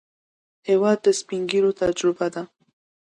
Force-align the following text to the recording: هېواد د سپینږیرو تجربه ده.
هېواد 0.69 0.97
د 1.05 1.07
سپینږیرو 1.19 1.77
تجربه 1.81 2.27
ده. 2.33 2.43